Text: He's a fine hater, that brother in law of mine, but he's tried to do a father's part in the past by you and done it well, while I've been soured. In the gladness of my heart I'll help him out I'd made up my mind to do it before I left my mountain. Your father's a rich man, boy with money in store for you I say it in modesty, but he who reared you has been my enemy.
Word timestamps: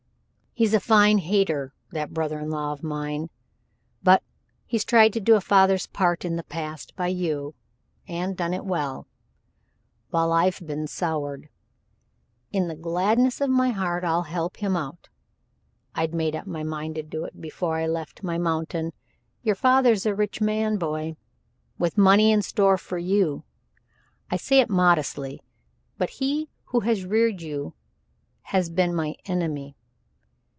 He's 0.53 0.73
a 0.73 0.81
fine 0.81 1.19
hater, 1.19 1.73
that 1.91 2.13
brother 2.13 2.37
in 2.37 2.49
law 2.49 2.73
of 2.73 2.83
mine, 2.83 3.29
but 4.03 4.21
he's 4.65 4.83
tried 4.83 5.13
to 5.13 5.21
do 5.21 5.35
a 5.37 5.41
father's 5.41 5.87
part 5.87 6.25
in 6.25 6.35
the 6.35 6.43
past 6.43 6.93
by 6.97 7.07
you 7.07 7.55
and 8.05 8.35
done 8.35 8.53
it 8.53 8.65
well, 8.65 9.07
while 10.09 10.33
I've 10.33 10.59
been 10.59 10.87
soured. 10.87 11.47
In 12.51 12.67
the 12.67 12.75
gladness 12.75 13.39
of 13.39 13.49
my 13.49 13.69
heart 13.69 14.03
I'll 14.03 14.23
help 14.23 14.57
him 14.57 14.75
out 14.75 15.07
I'd 15.95 16.13
made 16.13 16.35
up 16.35 16.45
my 16.47 16.63
mind 16.63 16.95
to 16.95 17.03
do 17.03 17.23
it 17.23 17.39
before 17.39 17.77
I 17.77 17.87
left 17.87 18.21
my 18.21 18.37
mountain. 18.37 18.91
Your 19.43 19.55
father's 19.55 20.05
a 20.05 20.13
rich 20.13 20.41
man, 20.41 20.75
boy 20.77 21.15
with 21.79 21.97
money 21.97 22.29
in 22.29 22.41
store 22.41 22.77
for 22.77 22.97
you 22.97 23.45
I 24.29 24.35
say 24.35 24.59
it 24.59 24.69
in 24.69 24.75
modesty, 24.75 25.41
but 25.97 26.09
he 26.09 26.49
who 26.65 26.81
reared 26.81 27.41
you 27.41 27.73
has 28.47 28.69
been 28.69 28.93
my 28.93 29.15
enemy. 29.25 29.77